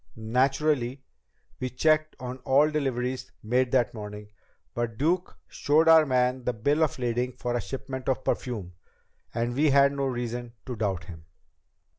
Naturally, 0.15 1.03
we 1.59 1.69
checked 1.69 2.15
on 2.19 2.37
all 2.39 2.71
deliveries 2.71 3.31
made 3.43 3.71
that 3.71 3.93
morning, 3.93 4.29
but 4.73 4.97
Duke 4.97 5.37
showed 5.47 5.87
our 5.87 6.07
man 6.07 6.43
the 6.43 6.53
bill 6.53 6.81
of 6.83 6.97
lading 6.97 7.33
for 7.33 7.55
a 7.55 7.61
shipment 7.61 8.09
of 8.09 8.23
perfume, 8.23 8.73
and 9.31 9.53
we 9.53 9.69
had 9.69 9.91
no 9.91 10.07
reason 10.07 10.53
to 10.65 10.75
doubt 10.75 11.03
him." 11.03 11.25